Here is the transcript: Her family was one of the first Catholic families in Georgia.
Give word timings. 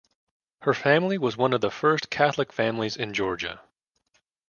Her 0.63 0.73
family 0.73 1.19
was 1.19 1.37
one 1.37 1.53
of 1.53 1.61
the 1.61 1.69
first 1.69 2.09
Catholic 2.09 2.51
families 2.51 2.97
in 2.97 3.13
Georgia. 3.13 3.61